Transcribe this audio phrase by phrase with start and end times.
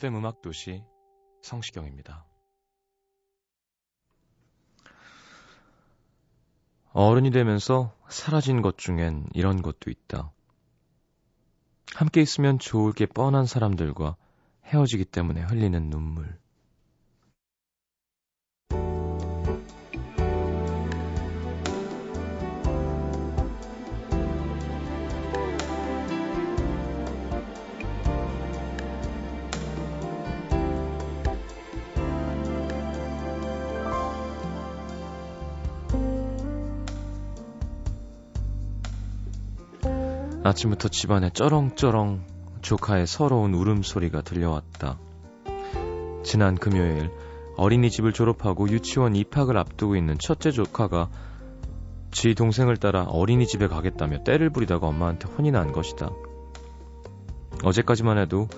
[0.00, 0.82] FM 음악 도시
[1.42, 2.24] 성시경입니다.
[6.94, 10.32] 어른이 되면서 사라진 것 중엔 이런 것도 있다.
[11.94, 14.16] 함께 있으면 좋을 게 뻔한 사람들과
[14.64, 16.40] 헤어지기 때문에 흘리는 눈물.
[40.50, 42.24] 아침부터 집안에 쩌렁쩌렁
[42.60, 44.98] 조카의 서러운 울음소리가 들려왔다.
[46.24, 47.12] 지난 금요일
[47.56, 51.08] 어린이집을 졸업하고 유치원 입학을 앞두고 있는 첫째 조카가
[52.10, 56.10] 지 동생을 따라 어린이집에 가겠다며 때를 부리다가 엄마한테 혼이 난 것이다.
[57.62, 58.48] 어제까지만 해도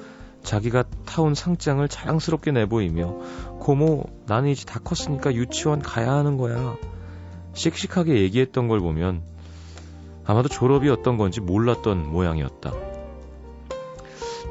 [0.42, 6.74] 자기가 타온 상장을 자랑스럽게 내보이며 고모 나는 이제 다 컸으니까 유치원 가야 하는 거야.
[7.52, 9.30] 씩씩하게 얘기했던 걸 보면
[10.24, 12.72] 아마도 졸업이 어떤 건지 몰랐던 모양이었다.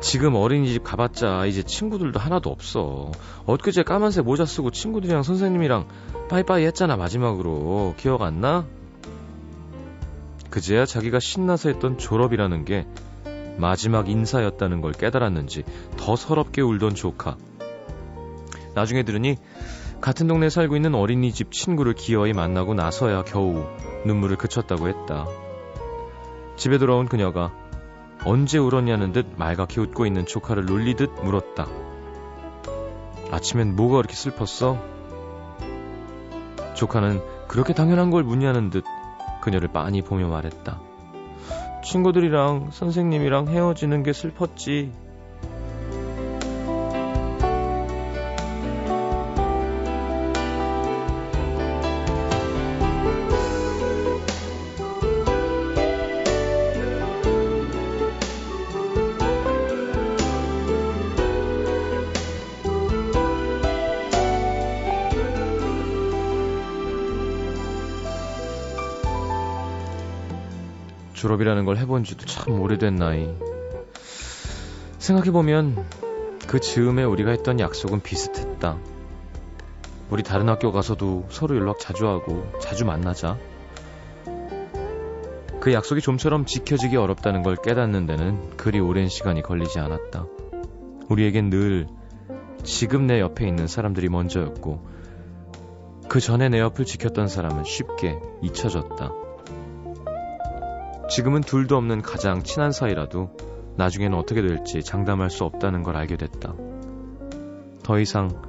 [0.01, 3.11] 지금 어린이집 가봤자 이제 친구들도 하나도 없어.
[3.45, 5.87] 엊그제 까만색 모자 쓰고 친구들이랑 선생님이랑
[6.27, 7.93] 빠이빠이 했잖아, 마지막으로.
[7.97, 8.65] 기억 안 나?
[10.49, 12.87] 그제야 자기가 신나서 했던 졸업이라는 게
[13.57, 15.63] 마지막 인사였다는 걸 깨달았는지
[15.97, 17.37] 더 서럽게 울던 조카.
[18.73, 19.37] 나중에 들으니
[20.01, 23.63] 같은 동네에 살고 있는 어린이집 친구를 기어이 만나고 나서야 겨우
[24.05, 25.27] 눈물을 그쳤다고 했다.
[26.61, 27.51] 집에 돌아온 그녀가
[28.23, 31.65] 언제 울었냐는 듯 말갛게 웃고 있는 조카를 놀리듯 물었다.
[33.31, 34.77] 아침엔 뭐가 그렇게 슬펐어?
[36.75, 38.83] 조카는 그렇게 당연한 걸 묻냐는 듯
[39.41, 40.79] 그녀를 빤히 보며 말했다.
[41.83, 44.91] 친구들이랑 선생님이랑 헤어지는 게 슬펐지.
[71.21, 73.29] 졸업이라는 걸 해본 지도 참 오래된 나이.
[74.97, 75.85] 생각해보면
[76.47, 78.79] 그 즈음에 우리가 했던 약속은 비슷했다.
[80.09, 83.37] 우리 다른 학교 가서도 서로 연락 자주 하고 자주 만나자.
[85.59, 90.25] 그 약속이 좀처럼 지켜지기 어렵다는 걸 깨닫는 데는 그리 오랜 시간이 걸리지 않았다.
[91.07, 91.87] 우리에겐 늘
[92.63, 94.87] 지금 내 옆에 있는 사람들이 먼저였고
[96.09, 99.20] 그 전에 내 옆을 지켰던 사람은 쉽게 잊혀졌다.
[101.11, 103.35] 지금은 둘도 없는 가장 친한 사이라도
[103.75, 106.53] 나중에는 어떻게 될지 장담할 수 없다는 걸 알게 됐다.
[107.83, 108.41] 더 이상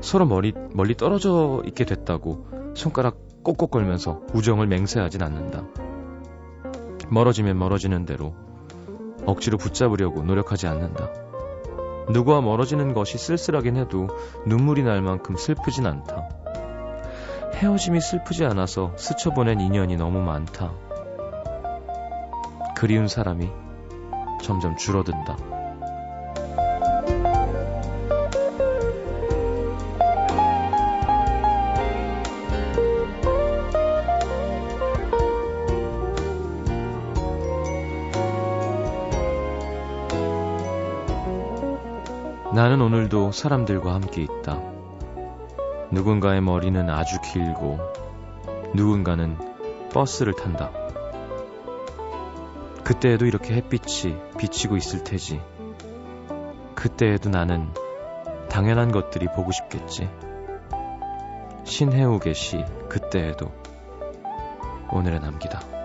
[0.00, 5.62] 서로 멀리, 멀리 떨어져 있게 됐다고 손가락 꼭꼭 걸면서 우정을 맹세하진 않는다.
[7.10, 8.34] 멀어지면 멀어지는 대로
[9.26, 11.10] 억지로 붙잡으려고 노력하지 않는다.
[12.08, 14.08] 누구와 멀어지는 것이 쓸쓸하긴 해도
[14.46, 16.41] 눈물이 날 만큼 슬프진 않다.
[17.54, 20.72] 헤어짐이 슬프지 않아서 스쳐보낸 인연이 너무 많다.
[22.76, 23.48] 그리운 사람이
[24.42, 25.36] 점점 줄어든다.
[42.54, 44.81] 나는 오늘도 사람들과 함께 있다.
[45.92, 47.78] 누군가의 머리는 아주 길고
[48.74, 49.36] 누군가는
[49.92, 50.70] 버스를 탄다.
[52.82, 55.42] 그때에도 이렇게 햇빛이 비치고 있을 테지.
[56.74, 57.68] 그때에도 나는
[58.48, 60.08] 당연한 것들이 보고 싶겠지.
[61.64, 63.52] 신해욱의 시 그때에도
[64.90, 65.81] 오늘의 남기다.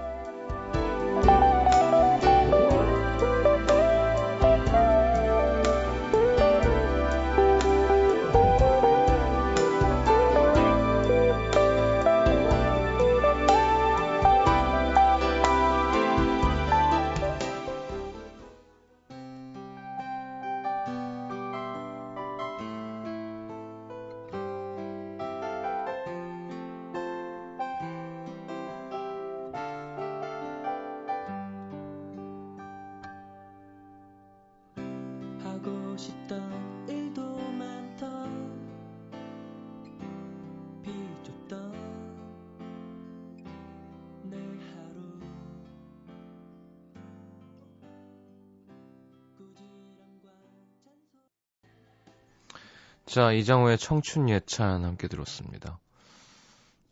[53.07, 55.80] 자, 이장호의 청춘 예찬 함께 들었습니다.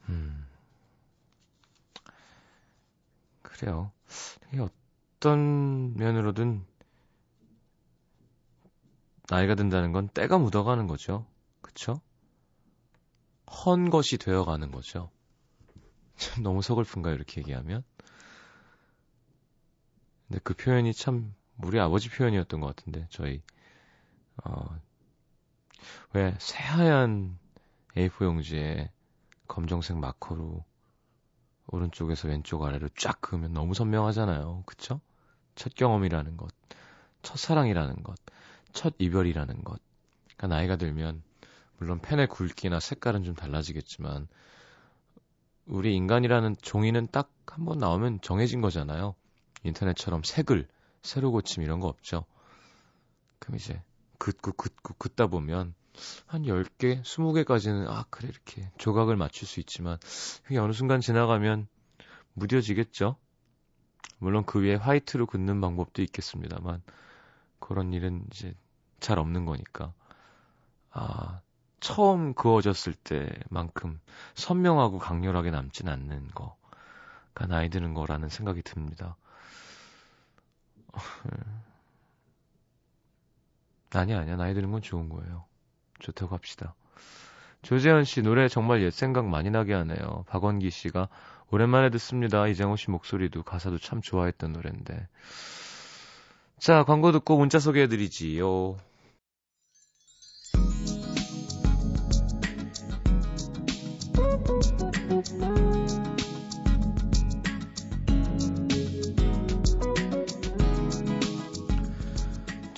[0.07, 0.47] 음.
[3.41, 3.91] 그래요.
[4.47, 6.65] 이게 어떤 면으로든
[9.29, 11.25] 나이가 든다는 건 때가 묻어가는 거죠.
[11.61, 11.99] 그쵸?
[13.47, 15.11] 헌 것이 되어가는 거죠.
[16.15, 17.83] 참 너무 서글픈가요, 이렇게 얘기하면?
[20.27, 23.41] 근데 그 표현이 참 우리 아버지 표현이었던 것 같은데, 저희,
[24.45, 24.79] 어,
[26.13, 27.37] 왜 새하얀
[27.97, 28.91] A4 용지에
[29.47, 30.63] 검정색 마커로
[31.67, 34.63] 오른쪽에서 왼쪽 아래로 쫙 그으면 너무 선명하잖아요.
[34.65, 35.01] 그쵸?
[35.55, 36.51] 첫 경험이라는 것,
[37.21, 38.15] 첫 사랑이라는 것,
[38.73, 39.79] 첫 이별이라는 것.
[40.37, 41.23] 그러니까 나이가 들면
[41.77, 44.27] 물론 펜의 굵기나 색깔은 좀 달라지겠지만
[45.65, 49.15] 우리 인간이라는 종이는 딱 한 번 나오면 정해진 거잖아요.
[49.63, 50.67] 인터넷처럼 색을
[51.03, 52.25] 새로 고침 이런 거 없죠.
[53.39, 53.81] 그럼 이제
[54.19, 55.73] 긋고 긋고 긋다 보면
[56.25, 59.97] 한 10개, 20개까지는 아 그래 이렇게 조각을 맞출 수 있지만
[60.43, 61.67] 그게 어느 순간 지나가면
[62.33, 63.15] 무뎌지겠죠.
[64.19, 66.81] 물론 그 위에 화이트로 긋는 방법도 있겠습니다만
[67.59, 68.55] 그런 일은 이제
[68.99, 69.93] 잘 없는 거니까
[70.91, 71.41] 아
[71.79, 73.99] 처음 그어졌을 때만큼
[74.33, 79.15] 선명하고 강렬하게 남진 않는 거가 나이 드는 거라는 생각이 듭니다.
[83.99, 84.35] 아니야, 아니야.
[84.35, 85.45] 나이 드는 건 좋은 거예요.
[85.99, 86.75] 좋다고 합시다.
[87.61, 90.23] 조재현 씨 노래 정말 옛 생각 많이 나게 하네요.
[90.27, 91.09] 박원기 씨가
[91.51, 92.47] 오랜만에 듣습니다.
[92.47, 95.07] 이장호 씨 목소리도 가사도 참 좋아했던 노래인데.
[96.59, 98.77] 자, 광고 듣고 문자 소개해드리지요.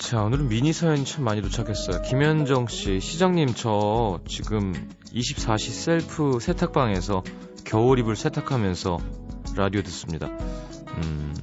[0.08, 2.00] 자, 오늘은 미니 사연이 참 많이 도착했어요.
[2.00, 4.72] 김현정 씨, 시장님, 저 지금
[5.12, 7.22] 24시 셀프 세탁방에서
[7.66, 8.98] 겨울 이불 세탁하면서
[9.54, 10.28] 라디오 듣습니다.
[10.28, 11.34] 음,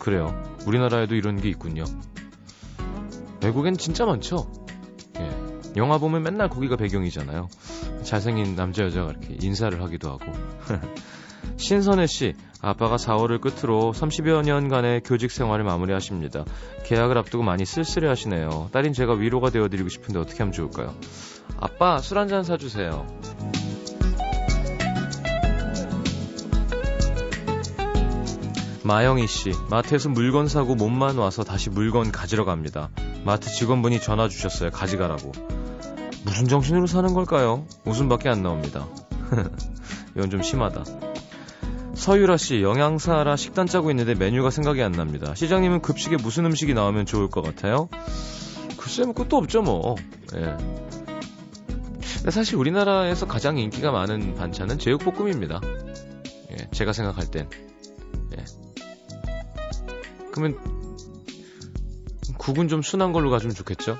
[0.00, 0.42] 그래요.
[0.66, 1.84] 우리나라에도 이런 게 있군요.
[3.42, 4.50] 외국엔 진짜 많죠?
[5.18, 5.30] 예.
[5.76, 7.50] 영화 보면 맨날 거기가 배경이잖아요.
[8.04, 10.24] 잘생긴 남자, 여자가 이렇게 인사를 하기도 하고.
[11.64, 16.44] 신선혜 씨, 아빠가 4월을 끝으로 30여 년간의 교직 생활을 마무리하십니다.
[16.84, 18.68] 계약을 앞두고 많이 쓸쓸해 하시네요.
[18.70, 20.94] 딸인 제가 위로가 되어드리고 싶은데 어떻게 하면 좋을까요?
[21.58, 23.06] 아빠, 술 한 잔 사주세요.
[28.82, 32.90] 마영희 씨, 마트에서 물건 사고 몸만 와서 다시 물건 가지러 갑니다.
[33.24, 34.70] 마트 직원분이 전화 주셨어요.
[34.70, 35.32] 가져가라고.
[36.26, 37.66] 무슨 정신으로 사는 걸까요?
[37.86, 38.86] 웃음밖에 안 나옵니다.
[40.14, 41.13] 이건 좀 심하다.
[42.04, 45.34] 서유라 씨, 영양사라 식단 짜고 있는데 메뉴가 생각이 안 납니다.
[45.34, 47.88] 시장님은 급식에 무슨 음식이 나오면 좋을 것 같아요?
[48.76, 49.94] 글쎄, 뭐, 끝도 없죠, 뭐.
[50.36, 50.54] 예.
[52.18, 55.62] 근데 사실 우리나라에서 가장 인기가 많은 반찬은 제육볶음입니다.
[56.50, 57.48] 예, 제가 생각할 땐.
[58.36, 58.44] 예.
[60.30, 60.58] 그러면,
[62.36, 63.96] 국은 좀 순한 걸로 가주면 좋겠죠?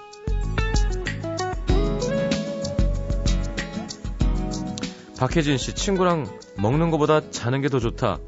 [5.25, 6.27] 박혜진 씨, 친구랑
[6.59, 8.19] 먹는 것보다 자는 게 더 좋다.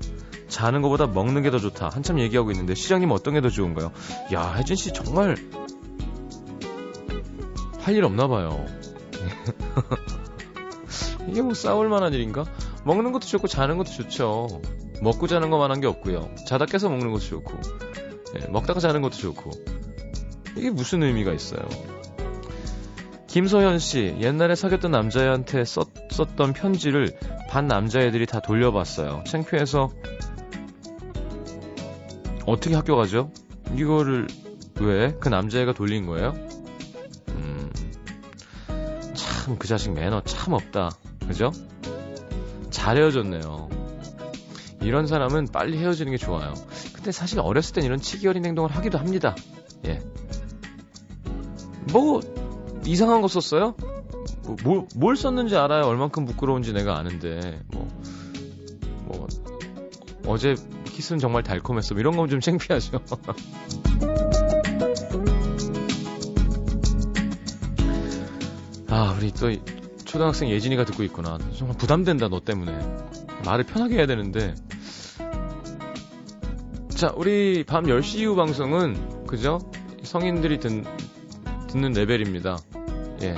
[0.48, 1.90] 자는 것보다 먹는 게 더 좋다.
[1.90, 3.92] 한참 얘기하고 있는데 시장님 어떤 게 더 좋은가요?
[4.32, 5.36] 야, 혜진 씨 정말
[7.82, 8.64] 할 일 없나 봐요.
[11.28, 12.46] 이게 뭐 싸울 만한 일인가?
[12.84, 14.62] 먹는 것도 좋고 자는 것도 좋죠.
[15.02, 16.30] 먹고 자는 것만한 게 없고요.
[16.46, 17.52] 자다 깨서 먹는 것도 좋고,
[18.34, 19.50] 네, 먹다가 자는 것도 좋고.
[20.56, 21.60] 이게 무슨 의미가 있어요?
[23.36, 27.18] 김소현 씨, 옛날에 사귀었던 남자애한테 썼, 썼던 편지를
[27.50, 29.24] 반 남자애들이 다 돌려봤어요.
[29.26, 29.92] 창피해서
[32.46, 33.30] 어떻게 학교 가죠?
[33.74, 34.26] 이거를
[34.80, 35.14] 왜?
[35.20, 36.32] 그 남자애가 돌린 거예요?
[37.28, 37.70] 음,
[39.12, 40.92] 참, 그 자식 매너 참 없다.
[41.28, 41.52] 그죠?
[42.70, 43.68] 잘 헤어졌네요.
[44.80, 46.54] 이런 사람은 빨리 헤어지는 게 좋아요.
[46.94, 49.36] 근데 사실 어렸을 땐 이런 치기 어린 행동을 하기도 합니다.
[49.84, 50.00] 예.
[51.92, 52.22] 뭐,
[52.86, 53.74] 이상한 거 썼어요?
[54.44, 55.84] 뭐, 뭘, 뭘 썼는지 알아요.
[55.86, 57.88] 얼만큼 부끄러운지 내가 아는데, 뭐,
[59.04, 59.26] 뭐,
[60.26, 60.54] 어제
[60.86, 61.94] 키스는 정말 달콤했어.
[61.94, 63.00] 뭐 이런 건 좀 창피하죠.
[68.88, 69.50] 아, 우리 또
[70.04, 71.38] 초등학생 예진이가 듣고 있구나.
[71.56, 72.72] 정말 부담된다, 너 때문에.
[73.44, 74.54] 말을 편하게 해야 되는데.
[76.88, 79.58] 자, 우리 밤 10시 이후 방송은, 그죠?
[80.02, 80.84] 성인들이 듣,
[81.68, 82.56] 듣는 레벨입니다.
[83.22, 83.36] 예.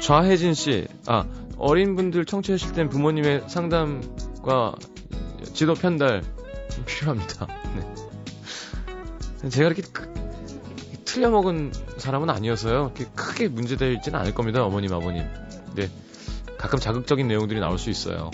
[0.00, 1.24] 좌혜진 씨, 아,
[1.58, 4.74] 어린 분들 청취하실 땐 부모님의 상담과
[5.52, 6.22] 지도 편달
[6.84, 7.46] 필요합니다.
[9.42, 9.48] 네.
[9.48, 10.12] 제가 이렇게 크,
[11.04, 12.92] 틀려먹은 사람은 아니어서요.
[12.94, 15.24] 이렇게 크게 문제되지는 않을 겁니다, 어머님, 아버님.
[15.74, 15.88] 네.
[16.58, 18.30] 가끔 자극적인 내용들이 나올 수 있어요.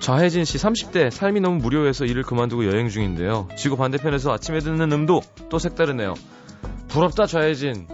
[0.00, 3.48] 좌혜진 씨 30대 삶이 너무 무료해서 일을 그만두고 여행 중인데요.
[3.56, 6.14] 지구 반대편에서 아침에 듣는 음도 또 색다르네요.
[6.94, 7.88] 부럽다 좌혜진.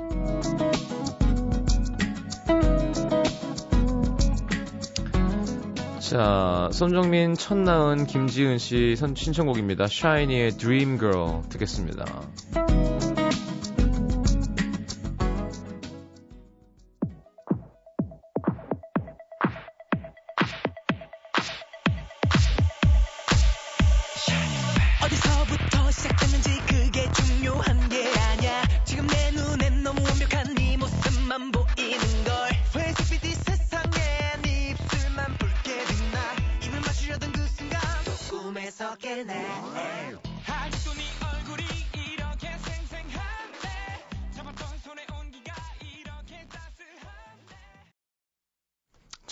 [6.00, 9.87] 자, 손정민, 천나은, 김지은 씨 신청곡입니다.
[9.87, 10.59] 샤이니의
[10.99, 12.04] Girl 듣겠습니다.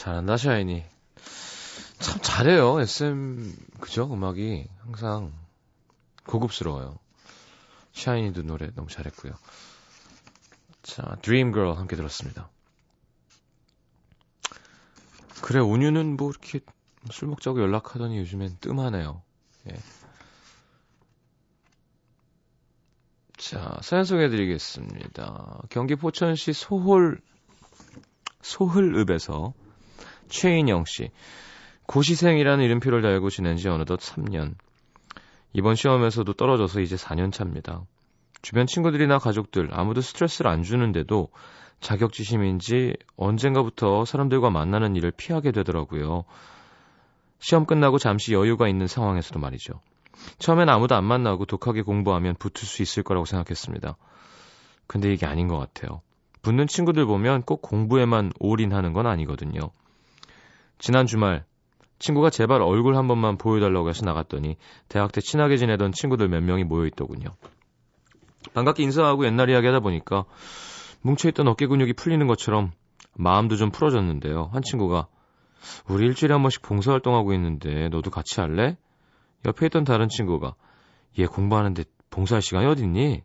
[0.08, 0.82] 잘한다, 샤이니.
[1.98, 3.54] 참 잘해요, SM.
[3.78, 4.10] 그죠?
[4.10, 5.34] 음악이 항상
[6.26, 6.98] 고급스러워요.
[7.92, 9.34] 샤이니도 노래 너무 잘했고요.
[10.82, 12.48] 자, 드림걸 함께 들었습니다.
[15.42, 16.60] 그래, 온유는 뭐 이렇게
[17.10, 19.20] 술 먹자고 연락하더니 요즘엔 뜸하네요.
[19.68, 19.76] 예.
[23.36, 25.64] 자, 사연 소개해드리겠습니다.
[25.68, 27.20] 경기 포천시 소홀,
[28.40, 29.52] 소흘읍에서
[30.28, 31.10] 최인영 씨.
[31.86, 34.54] 고시생이라는 이름표를 달고 지낸 지 어느덧 3년.
[35.52, 37.82] 이번 시험에서도 떨어져서 이제 4년 차입니다.
[38.42, 41.28] 주변 친구들이나 가족들 아무도 스트레스를 안 주는데도
[41.80, 46.24] 자격지심인지 언젠가부터 사람들과 만나는 일을 피하게 되더라고요.
[47.38, 49.80] 시험 끝나고 잠시 여유가 있는 상황에서도 말이죠.
[50.38, 53.96] 처음엔 아무도 안 만나고 독하게 공부하면 붙을 수 있을 거라고 생각했습니다.
[54.86, 56.02] 근데 이게 아닌 것 같아요.
[56.42, 59.70] 붙는 친구들 보면 꼭 공부에만 올인하는 건 아니거든요.
[60.78, 61.44] 지난 주말
[61.98, 64.56] 친구가 제발 얼굴 한 번만 보여달라고 해서 나갔더니
[64.88, 67.30] 대학 때 친하게 지내던 친구들 몇 명이 모여 있더군요.
[68.54, 70.24] 반갑게 인사하고 옛날 이야기 하다 보니까
[71.02, 72.70] 뭉쳐있던 어깨 근육이 풀리는 것처럼
[73.16, 74.50] 마음도 좀 풀어졌는데요.
[74.52, 75.08] 한 친구가
[75.88, 78.76] 우리 일주일에 한 번씩 봉사활동하고 있는데 너도 같이 할래?
[79.44, 80.54] 옆에 있던 다른 친구가
[81.18, 83.22] 얘 공부하는데 봉사할 시간이 어딨니?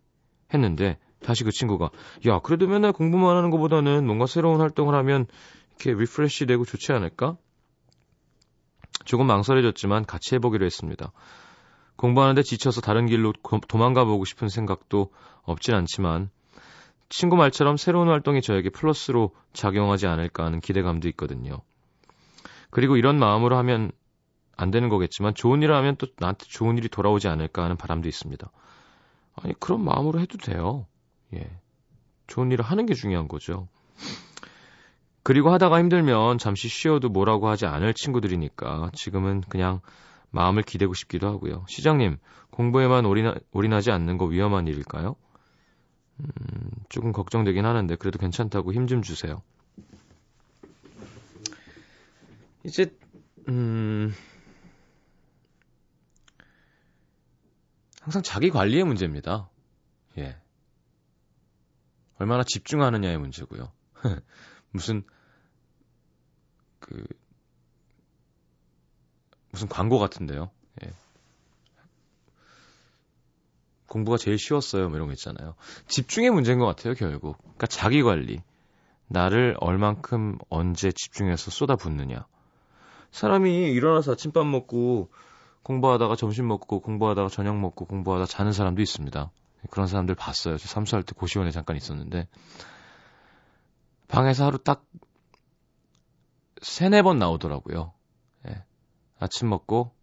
[0.54, 1.90] 했는데 다시 그 친구가
[2.28, 5.28] 야 그래도 맨날 공부만 하는 것보다는 뭔가 새로운 활동을 하면
[5.80, 7.38] 이렇게 refresh 되고 좋지 않을까?
[9.06, 11.12] 조금 망설여졌지만 같이 해보기로 했습니다.
[11.96, 13.34] 공부하는데 지쳐서 다른 길로
[13.68, 15.12] 도망가 보고 싶은 생각도
[15.44, 16.30] 없진 않지만
[17.10, 21.62] 친구 말처럼 새로운 활동이 저에게 플러스로 작용하지 않을까 하는 기대감도 있거든요.
[22.72, 23.92] 그리고 이런 마음으로 하면
[24.58, 28.50] 안 되는 거겠지만 좋은 일을 하면 또 나한테 좋은 일이 돌아오지 않을까 하는 바람도 있습니다.
[29.36, 30.88] 아니 그런 마음으로 해도 돼요.
[31.36, 31.50] 예.
[32.28, 33.68] 좋은 일을 하는 게 중요한 거죠.
[35.24, 39.80] 그리고 하다가 힘들면 잠시 쉬어도 뭐라고 하지 않을 친구들이니까 지금은 그냥
[40.32, 41.66] 마음을 기대고 싶기도 하고요.
[41.70, 42.18] 시장님,
[42.52, 45.16] 공부에만 올인하, 올인하지 않는 거 위험한 일일까요?
[46.20, 46.26] 음,
[46.90, 49.42] 조금 걱정되긴 하는데 그래도 괜찮다고 힘 좀 주세요.
[52.64, 52.96] 이제
[53.50, 54.14] 음
[58.02, 59.50] 항상 자기 관리의 문제입니다.
[60.18, 60.38] 예.
[62.20, 63.72] 얼마나 집중하느냐의 문제고요.
[64.72, 65.04] 무슨
[66.84, 67.04] 그
[69.52, 70.52] 무슨 광고 같은데요.
[70.84, 70.94] 예.
[73.88, 74.90] 공부가 제일 쉬웠어요.
[74.90, 75.56] 뭐 이런 거 있잖아요.
[75.88, 77.38] 집중의 문제인 것 같아요, 결국.
[77.38, 78.42] 그러니까 자기 관리.
[79.08, 82.26] 나를 얼만큼 언제 집중해서 쏟아붓느냐.
[83.12, 85.12] 사람이 일어나서 아침밥 먹고
[85.62, 89.32] 공부하다가 점심 먹고 공부하다가 저녁 먹고 공부하다 자는 사람도 있습니다.
[89.70, 90.58] 그런 사람들 봤어요.
[90.58, 92.28] 저 삼수할 때 고시원에 잠깐 있었는데
[94.08, 94.84] 방에서 하루 딱
[96.64, 97.94] 세네 번 나오더라고요.
[98.48, 98.66] 예.
[99.20, 99.94] 아침 먹고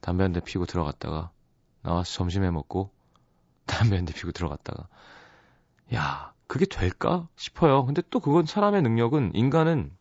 [0.00, 1.32] 담배 한 대 피고 들어갔다가
[1.82, 2.92] 나와서 점심에 먹고
[3.66, 4.88] 담배 한 대 피고 들어갔다가
[5.94, 7.84] 야 그게 될까 싶어요.
[7.86, 9.96] 근데 또 그건 사람의 능력은 인간은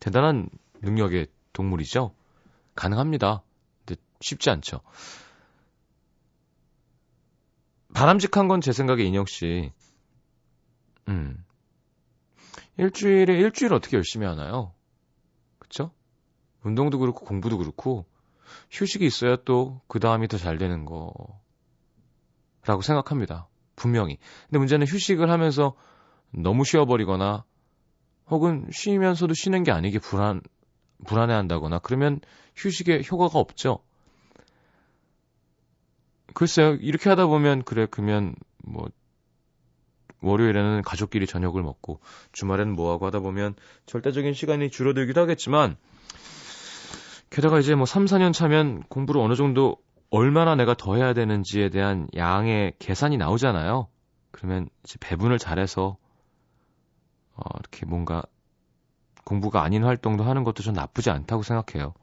[0.00, 0.48] 대단한
[0.82, 2.14] 능력의 동물이죠.
[2.74, 3.42] 가능합니다.
[3.84, 4.80] 근데 쉽지 않죠.
[7.94, 9.72] 바람직한 건 제 생각에 인혁 씨.
[11.08, 11.44] 음.
[12.80, 14.72] 일주일에 일주일 어떻게 열심히 하나요?
[15.58, 15.92] 그쵸?
[16.62, 18.06] 운동도 그렇고 공부도 그렇고
[18.70, 23.48] 휴식이 있어야 또 그 다음이 더 잘 되는 거라고 생각합니다.
[23.76, 24.18] 분명히.
[24.46, 25.74] 근데 문제는 휴식을 하면서
[26.32, 27.44] 너무 쉬어버리거나
[28.30, 30.40] 혹은 쉬면서도 쉬는 게 아니게 불안,
[31.06, 32.20] 불안해 한다거나 그러면
[32.56, 33.80] 휴식에 효과가 없죠.
[36.34, 38.34] 글쎄요, 이렇게 하다 보면, 그래, 그러면,
[38.64, 38.88] 뭐,
[40.22, 42.00] 월요일에는 가족끼리 저녁을 먹고,
[42.32, 43.54] 주말에는 뭐하고 하다 보면,
[43.86, 45.76] 절대적인 시간이 줄어들기도 하겠지만,
[47.30, 49.76] 게다가 이제 뭐 3, 4년 차면 공부를 어느 정도
[50.10, 53.88] 얼마나 내가 더 해야 되는지에 대한 양의 계산이 나오잖아요.
[54.32, 55.96] 그러면 이제 배분을 잘해서
[57.34, 58.22] 어, 이렇게 뭔가
[59.24, 61.94] 공부가 아닌 활동도 하는 것도 좀 나쁘지 않다고 생각해요.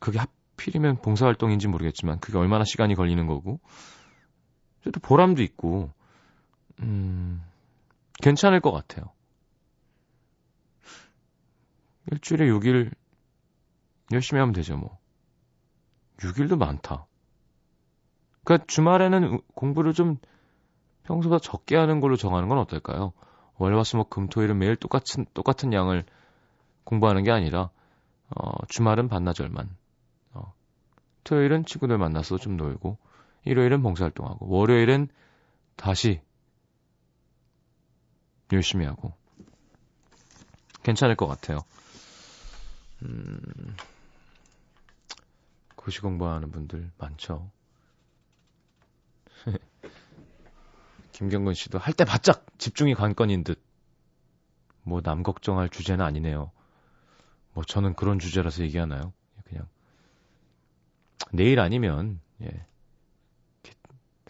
[0.00, 3.60] 그게 하필이면 봉사활동인지 모르겠지만 그게 얼마나 시간이 걸리는 거고
[4.90, 5.90] 또 보람도 있고
[6.80, 7.42] 음,
[8.22, 9.10] 괜찮을 것 같아요.
[12.10, 12.90] 일주일에 6일
[14.12, 14.98] 열심히 하면 되죠, 뭐.
[16.18, 17.06] 6일도 많다.
[18.44, 20.16] 그니까 주말에는 공부를 좀
[21.04, 23.12] 평소보다 적게 하는 걸로 정하는 건 어떨까요?
[23.56, 26.04] 월화수목 금토일은 매일 똑같은 똑같은 양을
[26.84, 27.70] 공부하는 게 아니라
[28.34, 29.76] 어, 주말은 반나절만.
[30.34, 30.54] 어,
[31.24, 32.98] 토요일은 친구들 만나서 좀 놀고
[33.44, 35.08] 일요일은 봉사활동하고 월요일은
[35.76, 36.20] 다시
[38.52, 39.14] 열심히 하고
[40.82, 41.60] 괜찮을 것 같아요.
[43.02, 43.40] 음,
[45.76, 47.50] 고시 공부하는 분들 많죠.
[51.12, 53.60] 김경근 씨도 할 때 바짝 집중이 관건인 듯.
[54.84, 56.50] 뭐 남 걱정할 주제는 아니네요.
[57.54, 59.12] 뭐 저는 그런 주제라서 얘기하나요?
[59.44, 59.66] 그냥
[61.32, 62.66] 내일 아니면 예.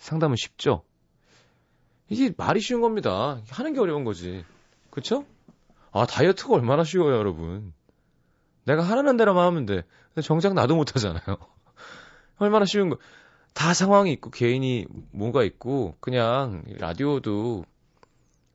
[0.03, 0.83] 상담은 쉽죠.
[2.09, 3.41] 이게 말이 쉬운 겁니다.
[3.49, 4.45] 하는 게 어려운 거지.
[4.91, 5.25] 그쵸?
[5.93, 7.73] 아, 다이어트가 얼마나 쉬워요, 여러분.
[8.65, 9.85] 내가 하라는 대로만 하면 돼.
[10.09, 11.23] 근데 정작 나도 못 하잖아요.
[12.39, 12.99] 얼마나 쉬운 거.
[13.55, 17.65] 다 상황이 있고 개인이 뭔가 있고 그냥 라디오도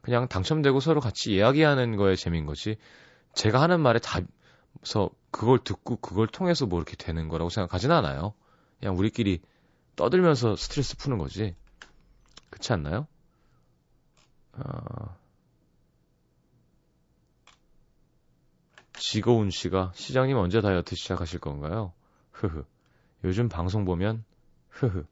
[0.02, 2.76] 그냥 당첨되고 서로 같이 이야기하는 거에 재미인 거지.
[3.36, 8.34] 제가 하는 말에 답서 그걸 듣고 그걸 통해서 뭐 이렇게 되는 거라고 생각하진 않아요.
[8.80, 9.40] 그냥 우리끼리
[9.98, 11.56] 떠들면서 스트레스 푸는 거지.
[12.50, 13.08] 그렇지 않나요?
[14.54, 15.18] 어...
[18.94, 21.94] 지고운 씨가 시장님 언제 다이어트 시작하실 건가요?
[22.32, 22.64] 흐흐.
[23.24, 24.24] 요즘 방송 보면
[24.70, 25.06] 흐흐.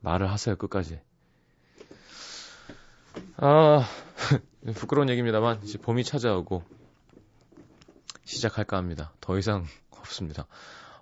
[0.00, 1.00] 말을 하세요 끝까지.
[3.38, 3.88] 아
[4.74, 6.62] 부끄러운 얘기입니다만 이제 봄이 찾아오고
[8.24, 9.12] 시작할까 합니다.
[9.20, 10.46] 더 이상 없습니다.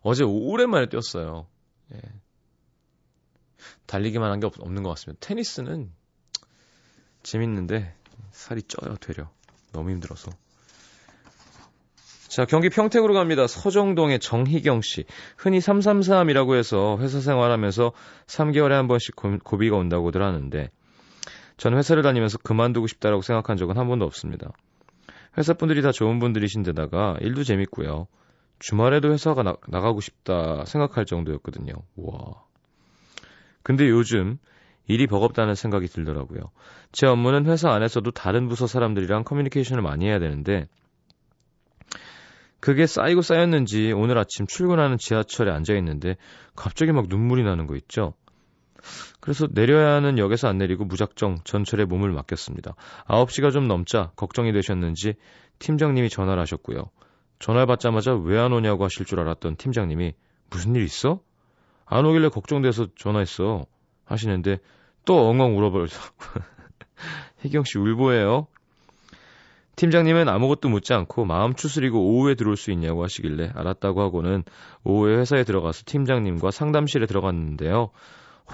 [0.02, 1.46] 어제 오랜만에 뛰었어요.
[1.92, 2.00] 예.
[3.86, 5.26] 달리기만 한 게 없는 것 같습니다.
[5.26, 5.90] 테니스는
[7.22, 7.94] 재밌는데
[8.32, 9.30] 살이 쪄요 되려
[9.72, 10.30] 너무 힘들어서.
[12.28, 13.46] 자, 경기 평택으로 갑니다.
[13.46, 15.04] 서정동의 정희경 씨.
[15.36, 17.92] 흔히 333이라고 해서 회사 생활하면서
[18.26, 20.70] 3개월에 한 번씩 고, 비가 온다고들 하는데
[21.56, 24.50] 전 회사를 다니면서 그만두고 싶다라고 생각한 적은 한 번도 없습니다.
[25.38, 28.08] 회사 분들이 다 좋은 분들이신데다가 일도 재밌고요.
[28.58, 31.72] 주말에도 회사가 나, 나가고 싶다 생각할 정도였거든요.
[31.96, 32.44] 와.
[33.64, 34.38] 근데 요즘
[34.86, 36.52] 일이 버겁다는 생각이 들더라고요.
[36.92, 40.68] 제 업무는 회사 안에서도 다른 부서 사람들이랑 커뮤니케이션을 많이 해야 되는데
[42.60, 46.16] 그게 쌓이고 쌓였는지 오늘 아침 출근하는 지하철에 앉아 있는데
[46.54, 48.14] 갑자기 막 눈물이 나는 거 있죠.
[49.20, 52.74] 그래서 내려야 하는 역에서 안 내리고 무작정 전철에 몸을 맡겼습니다.
[53.08, 55.14] 9시가 좀 넘자 걱정이 되셨는지
[55.58, 56.90] 팀장님이 전화를 하셨고요.
[57.38, 60.12] 전화를 받자마자 왜 안 오냐고 하실 줄 알았던 팀장님이
[60.50, 61.20] 무슨 일 있어?
[61.86, 63.66] 안 오길래 걱정돼서 전화했어.
[64.04, 64.58] 하시는데
[65.04, 65.98] 또 엉엉 울어버려서
[67.44, 68.46] 혜경 씨 울보예요.
[69.76, 74.44] 팀장님은 아무것도 묻지 않고 마음 추스리고 오후에 들어올 수 있냐고 하시길래 알았다고 하고는
[74.84, 77.90] 오후에 회사에 들어가서 팀장님과 상담실에 들어갔는데요.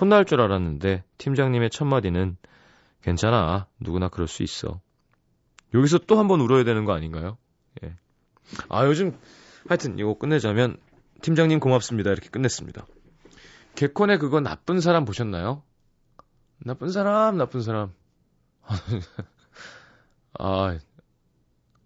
[0.00, 2.36] 혼날 줄 알았는데 팀장님의 첫마디는
[3.02, 3.66] 괜찮아.
[3.80, 4.80] 누구나 그럴 수 있어.
[5.74, 7.36] 여기서 또 한 번 울어야 되는 거 아닌가요?
[7.84, 7.94] 예.
[8.68, 9.16] 아, 요즘
[9.68, 10.78] 하여튼 이거 끝내자면
[11.22, 12.10] 팀장님 고맙습니다.
[12.10, 12.86] 이렇게 끝냈습니다.
[13.80, 15.62] 개콘의 그거 나쁜 사람 보셨나요?
[16.58, 17.94] 나쁜 사람, 나쁜 사람.
[20.38, 20.78] 아,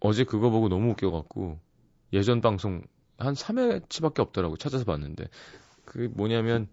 [0.00, 1.61] 어제 그거 보고 너무 웃겨갖고
[2.12, 2.83] 예전 방송
[3.16, 5.28] 한 3회치밖에 없더라고 찾아서 봤는데
[5.85, 6.68] 그게 뭐냐면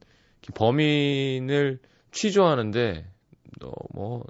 [0.55, 1.79] 범인을
[2.11, 3.11] 취조하는데
[3.59, 4.23] 너 뭐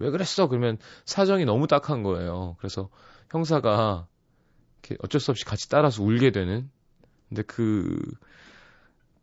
[0.00, 2.56] 왜 그랬어 그러면 사정이 너무 딱한 거예요.
[2.58, 2.88] 그래서
[3.30, 4.06] 형사가
[5.00, 6.70] 어쩔 수 없이 같이 따라서 울게 되는
[7.28, 8.00] 근데 그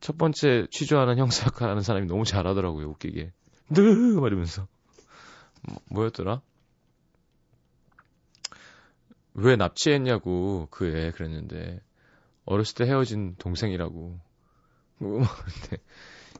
[0.05, 3.31] 첫 번째 취조하는 형사가라는 사람이 너무 잘하더라고요 웃기게
[3.71, 4.67] 느 말이면서
[5.63, 6.43] 뭐, 뭐였더라
[9.33, 11.81] 왜 납치했냐고 그 애 그랬는데
[12.45, 14.19] 어렸을 때 헤어진 동생이라고
[14.99, 15.83] 뭐 근데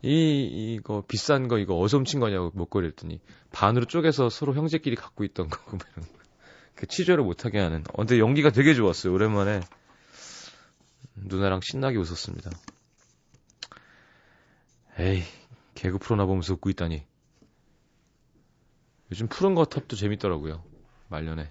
[0.04, 3.20] 이, 이거 비싼 거 이거 어디서 훔친 거냐고 목걸이 했더니
[3.52, 6.20] 반으로 쪼개서 서로 형제끼리 갖고 있던 거고 이런 거.
[6.76, 7.84] 그 취조를 못하게 하는.
[7.94, 9.12] 어, 근데 연기가 되게 좋았어요.
[9.12, 9.62] 오랜만에
[11.16, 12.52] 누나랑 신나게 웃었습니다.
[14.98, 15.24] 에이,
[15.74, 17.06] 개그 프로나 보면서 웃고 있다니.
[19.12, 20.64] 요즘 푸른 거 탑도 재밌더라고요.
[21.10, 21.50] 말년에.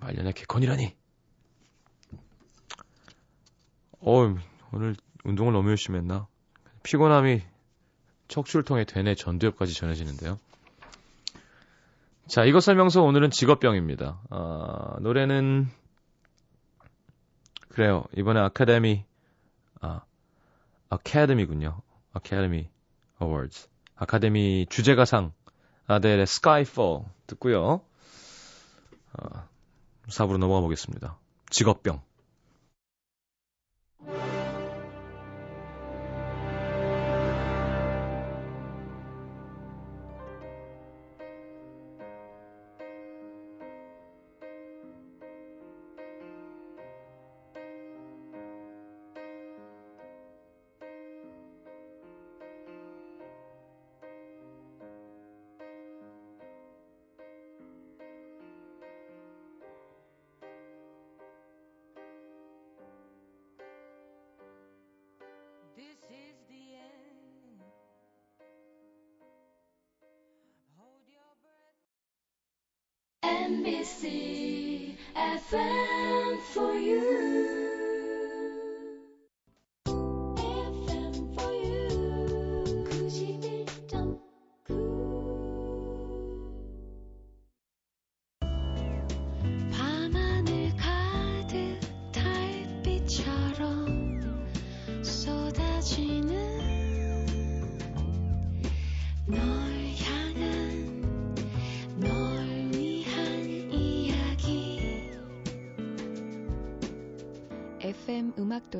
[0.00, 0.94] 말년에 개콘이라니.
[4.00, 4.34] 어,
[4.72, 6.28] 오늘 운동을 너무 열심히 했나?
[6.82, 7.42] 피곤함이
[8.28, 10.38] 척추를 통해 되뇌 전두엽까지 전해지는데요.
[12.26, 14.20] 자, 이것 설명서 오늘은 직업병입니다.
[14.30, 15.68] 아, 노래는
[17.74, 18.04] 그래요.
[18.16, 19.04] 이번에 아카데미
[19.80, 20.02] 아
[20.90, 21.80] 아카데미군요.
[22.14, 22.68] 아카데미
[23.18, 23.68] 어워즈.
[23.96, 25.32] 아카데미 주제가상
[25.86, 27.82] 아델의 Skyfall 듣고요.
[29.12, 29.46] 아,
[30.08, 31.18] 4부로 넘어가 보겠습니다.
[31.50, 32.02] 직업병.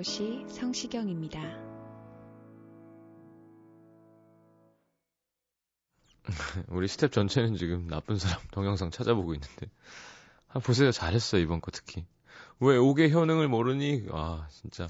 [0.05, 1.41] 도시 성시경입니다.
[6.69, 9.71] 우리 스텝 전체는 지금 나쁜 사람 동영상 찾아보고 있는데.
[10.51, 10.93] 아, 보세요.
[10.93, 11.41] 잘했어요.
[11.41, 12.05] 이번 거 특히.
[12.61, 14.05] 왜 5개 효능을 모르니?
[14.13, 14.89] 아, 진짜.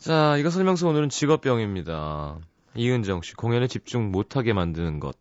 [0.00, 2.40] 자, 이거 설명서 오늘은 직업병입니다.
[2.74, 5.16] 이은정 씨, 공연에 집중 못하게 만드는 것.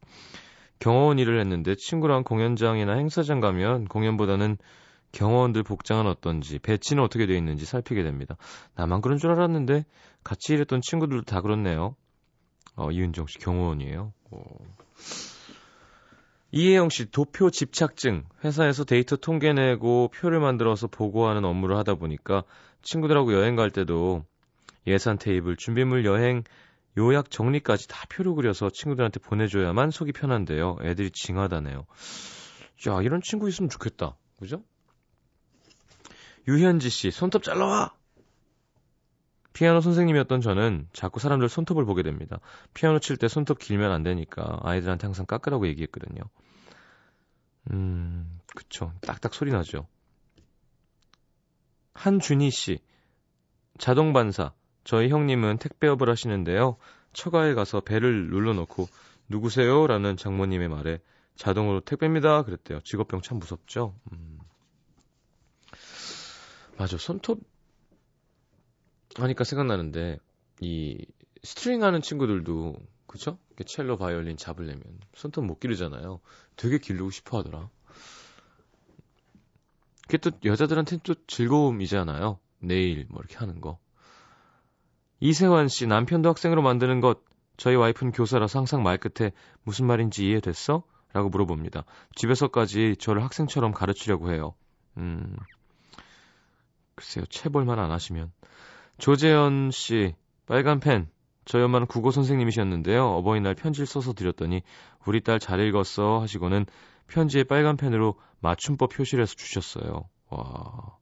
[0.79, 4.57] 경호원 일을 했는데 친구랑 공연장이나 행사장 가면 공연보다는
[5.13, 8.35] 경호원들 복장은 어떤지, 배치는 어떻게 되어 있는지 살피게 됩니다.
[8.75, 9.85] 나만 그런 줄 알았는데
[10.23, 11.95] 같이 일했던 친구들도 다 그렇네요.
[12.75, 14.11] 어, 이은정 씨 경호원이에요.
[14.31, 14.43] 어.
[16.51, 22.43] 이혜영 씨 도표 집착증 회사에서 데이터 통계 내고 표를 만들어서 보고하는 업무를 하다 보니까
[22.83, 24.23] 친구들하고 여행 갈 때도
[24.85, 26.43] 예산 테이블 준비물 여행
[26.97, 30.77] 요약 정리까지 다 표로 그려서 친구들한테 보내줘야만 속이 편한데요.
[30.83, 31.85] 애들이 징하다네요.
[32.87, 34.15] 야 이런 친구 있으면 좋겠다.
[34.39, 34.63] 그죠?
[36.47, 37.93] 유현지 씨 손톱 잘라와.
[39.53, 42.39] 피아노 선생님이었던 저는 자꾸 사람들 손톱을 보게 됩니다.
[42.73, 46.21] 피아노 칠 때 손톱 길면 안 되니까 아이들한테 항상 깎으라고 얘기했거든요.
[47.71, 48.91] 음, 그쵸.
[49.01, 49.87] 딱딱 소리 나죠.
[51.93, 52.79] 한준희 씨,
[53.77, 54.53] 자동 반사.
[54.83, 56.77] 저희 형님은 택배업을 하시는데요.
[57.13, 58.87] 처가에 가서 배를 눌러놓고
[59.29, 59.87] 누구세요?
[59.87, 60.99] 라는 장모님의 말에
[61.35, 62.43] 자동으로 택배입니다.
[62.43, 62.81] 그랬대요.
[62.81, 63.95] 직업병 참 무섭죠?
[64.11, 64.39] 음.
[66.77, 66.97] 맞아.
[66.97, 67.41] 손톱
[69.15, 70.17] 하니까 생각나는데
[70.61, 71.05] 이
[71.43, 73.37] string 하는 친구들도 그쵸?
[73.65, 74.81] 첼로 바이올린 잡으려면
[75.13, 76.19] 손톱 못 기르잖아요.
[76.55, 77.69] 되게 기르고 싶어 하더라.
[80.03, 82.39] 그게 또 여자들한테는 또 즐거움이잖아요.
[82.59, 83.79] 네일 뭐 이렇게 하는 거.
[85.19, 87.19] 이세환 씨 남편도 학생으로 만드는 것
[87.55, 89.31] 저희 와이프는 교사라서 항상 말 끝에
[89.63, 90.83] 무슨 말인지 이해됐어?
[91.13, 91.85] 라고 물어봅니다.
[92.15, 94.55] 집에서까지 저를 학생처럼 가르치려고 해요.
[94.97, 95.37] 음.
[96.95, 97.25] 글쎄요.
[97.25, 98.31] 체벌만 안 하시면.
[98.97, 101.07] 조재현 씨, 빨간 펜.
[101.45, 103.05] 저희 엄마는 국어 선생님이셨는데요.
[103.05, 104.61] 어버이날 편지를 써서 드렸더니
[105.05, 106.65] 우리 딸 잘 읽었어 하시고는
[107.07, 110.09] 편지에 빨간 펜으로 맞춤법 표시를 해서 주셨어요.
[110.29, 110.97] 와.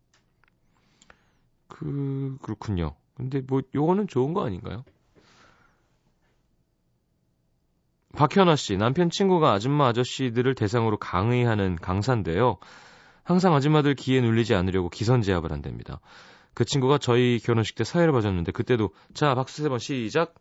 [1.67, 2.95] 그 그렇군요.
[3.15, 4.83] 근데 뭐 요거는 좋은 거 아닌가요?
[8.13, 12.57] 박현아 씨, 남편 친구가 아줌마 아저씨들을 대상으로 강의하는 강사인데요.
[13.23, 15.99] 항상 아줌마들 귀에 눌리지 않으려고 기선제압을 한답니다.
[16.53, 20.35] 그 친구가 저희 결혼식 때 사회를 봐줬는데 그때도 자 박수 세 번 시작.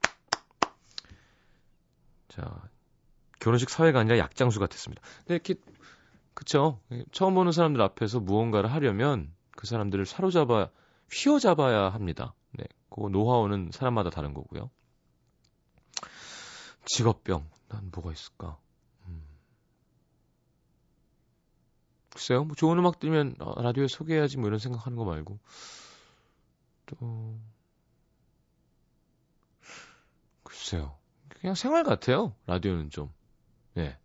[2.29, 2.63] 자
[3.41, 5.03] 결혼식 사회가 아니라 약장수 같았습니다.
[5.19, 5.55] 근데 이렇게
[6.35, 6.81] 그쵸
[7.13, 10.71] 처음 보는 사람들 앞에서 무언가를 하려면 그 사람들을 사로잡아
[11.13, 12.35] 휘어잡아야 합니다.
[12.53, 14.71] 네, 그 노하우는 사람마다 다른 거고요.
[16.87, 17.49] 직업병.
[17.69, 18.59] 난 뭐가 있을까?
[19.07, 19.23] 음.
[22.11, 25.39] 글쎄요, 뭐 좋은 음악 들으면 어, 라디오에 소개해야지 뭐 이런 생각하는 거 말고.
[26.87, 27.39] 또,
[30.43, 30.97] 글쎄요.
[31.29, 32.35] 그냥 생활 같아요.
[32.47, 33.11] 라디오는 좀.
[33.77, 33.97] 예.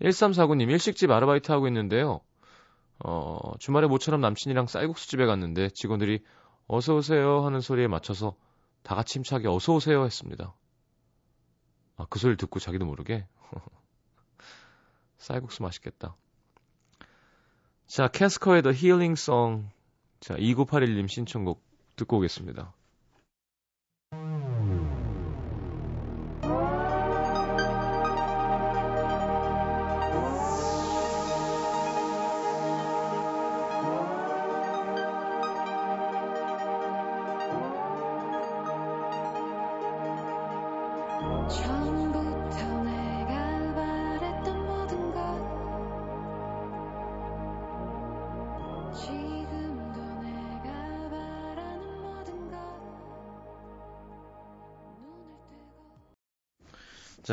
[0.00, 2.20] 1349님, 일식집 아르바이트 하고 있는데요.
[3.00, 6.24] 어, 주말에 모처럼 남친이랑 쌀국수 집에 갔는데 직원들이
[6.68, 8.36] 어서 오세요 하는 소리에 맞춰서
[8.82, 10.54] 다 같이 힘차게 어서 오세요 했습니다.
[11.96, 13.26] 아, 그 소리를 듣고 자기도 모르게?
[15.18, 16.16] 쌀국수 맛있겠다.
[17.86, 19.68] 자, 캐스커의 The Healing Song.
[20.20, 21.62] 자, 2981님 신청곡
[21.96, 22.72] 듣고 오겠습니다.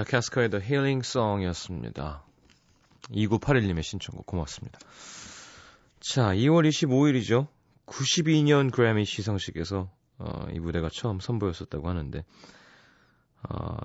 [0.01, 2.23] 자, 캐스커의 The Healing Song이었습니다.
[3.11, 4.79] 2981님의 신청곡 고맙습니다.
[5.99, 7.47] 자, 2월 25일이죠.
[7.85, 12.23] 92년 그래미 시상식에서 어, 이 무대가 처음 선보였었다고 하는데
[13.47, 13.77] 어,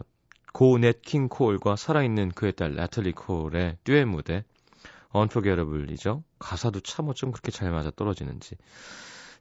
[0.55, 4.43] 고 넷킹 콜과 살아있는 그의 딸 나탈리 콜의 듀엣 무대
[5.15, 6.25] Unforgettable이죠.
[6.39, 8.57] 가사도 참 어쩜 그렇게 잘 맞아 떨어지는지.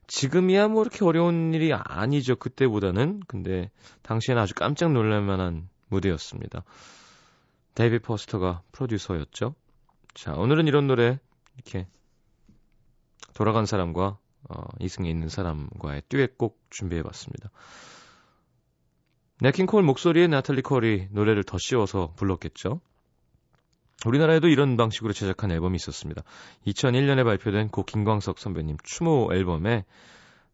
[0.08, 2.36] 지금이야 뭐 이렇게 어려운 일이 아니죠.
[2.36, 3.20] 그때보다는.
[3.26, 3.70] 근데
[4.02, 6.64] 당시에는 아주 깜짝 놀랄 만한 무대였습니다.
[7.74, 9.54] 데이빗 포스터가 프로듀서였죠.
[10.14, 11.18] 자, 오늘은 이런 노래
[11.54, 11.86] 이렇게
[13.34, 14.18] 돌아간 사람과
[14.48, 17.50] 어, 이승에 있는 사람과의 듀엣곡 준비해봤습니다.
[19.40, 22.80] 냇 킹 콜 목소리에 나탈리 콜이 노래를 더 씌워서 불렀겠죠.
[24.06, 26.22] 우리나라에도 이런 방식으로 제작한 앨범이 있었습니다.
[26.66, 29.84] 2001년에 발표된 고 김광석 선배님 추모 앨범에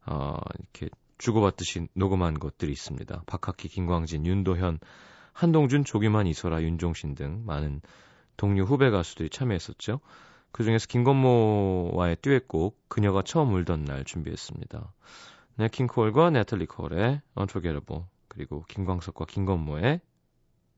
[0.05, 3.23] 어, 이렇게 주고받듯이 녹음한 것들이 있습니다.
[3.25, 4.79] 박학기, 김광진, 윤도현,
[5.33, 7.81] 한동준, 조기만, 이소라, 윤종신 등 많은
[8.37, 9.99] 동료 후배 가수들이 참여했었죠.
[10.51, 14.93] 그 중에서 김건모와의 듀엣곡 그녀가 처음 울던 날 준비했습니다.
[15.55, 19.99] 네 킹콜과 네틀리 콜의 Unforgettable 그리고 김광석과 김건모의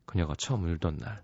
[0.05, 1.21] 그녀가 처음 울던 날.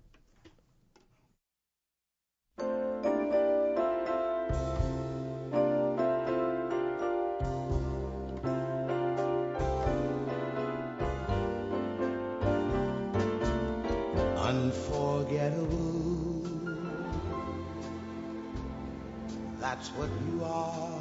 [19.59, 21.00] That's what you are.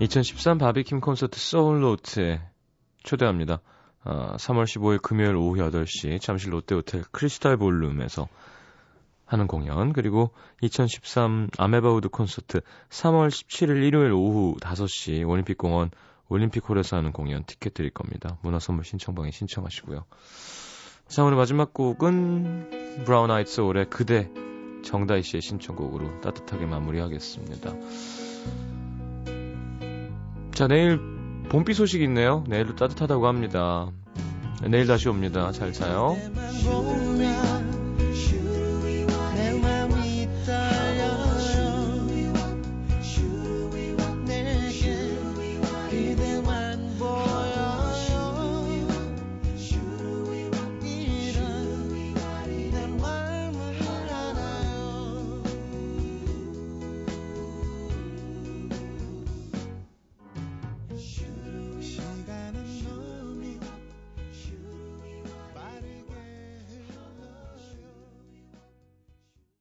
[0.00, 2.40] 2013 바비킴 콘서트 소울로트에
[3.04, 3.60] 초대합니다.
[4.04, 8.28] 어, 3월 15일 금요일 오후 8시 잠실 롯데호텔 크리스탈 볼룸에서
[9.24, 15.90] 하는 공연 그리고 2013 아메바후드 콘서트 3월 17일 일요일 오후 5시 올림픽공원
[16.28, 18.36] 올림픽홀에서 하는 공연 티켓 드릴 겁니다.
[18.42, 20.04] 문화선물 신청방에 신청하시고요.
[21.06, 24.30] 자 오늘 마지막 곡은 브라운 아이드 소울의 그대
[24.82, 28.23] 정다희 씨의 신청곡으로 따뜻하게 마무리하겠습니다.
[30.54, 31.00] 자, 내일
[31.48, 32.44] 봄비 소식 있네요.
[32.48, 33.90] 내일도 따뜻하다고 합니다.
[34.62, 35.50] 내일 다시 옵니다.
[35.50, 36.16] 잘 자요.